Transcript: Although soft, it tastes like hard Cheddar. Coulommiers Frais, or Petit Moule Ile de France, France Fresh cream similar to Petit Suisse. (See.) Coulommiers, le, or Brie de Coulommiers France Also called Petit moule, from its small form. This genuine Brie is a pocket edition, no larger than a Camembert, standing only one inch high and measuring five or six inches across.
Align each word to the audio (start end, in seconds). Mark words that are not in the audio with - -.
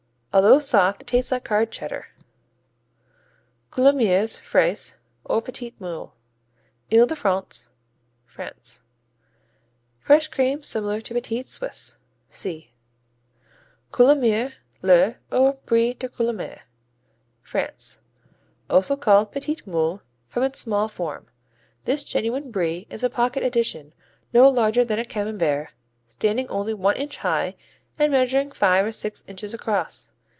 Although 0.33 0.59
soft, 0.59 1.01
it 1.01 1.07
tastes 1.07 1.29
like 1.33 1.45
hard 1.49 1.73
Cheddar. 1.73 2.07
Coulommiers 3.69 4.39
Frais, 4.39 4.95
or 5.25 5.41
Petit 5.41 5.75
Moule 5.77 6.15
Ile 6.89 7.05
de 7.05 7.17
France, 7.17 7.69
France 8.25 8.81
Fresh 9.99 10.29
cream 10.29 10.63
similar 10.63 11.01
to 11.01 11.13
Petit 11.15 11.41
Suisse. 11.41 11.97
(See.) 12.29 12.71
Coulommiers, 13.91 14.53
le, 14.81 15.17
or 15.33 15.57
Brie 15.65 15.95
de 15.95 16.07
Coulommiers 16.07 16.61
France 17.41 17.99
Also 18.69 18.95
called 18.95 19.33
Petit 19.33 19.57
moule, 19.67 20.01
from 20.29 20.43
its 20.43 20.61
small 20.61 20.87
form. 20.87 21.27
This 21.83 22.05
genuine 22.05 22.51
Brie 22.51 22.87
is 22.89 23.03
a 23.03 23.09
pocket 23.09 23.43
edition, 23.43 23.93
no 24.31 24.47
larger 24.47 24.85
than 24.85 24.97
a 24.97 25.03
Camembert, 25.03 25.73
standing 26.07 26.47
only 26.47 26.73
one 26.73 26.95
inch 26.95 27.17
high 27.17 27.57
and 27.99 28.13
measuring 28.13 28.49
five 28.53 28.85
or 28.85 28.93
six 28.93 29.25
inches 29.27 29.53
across. 29.53 30.13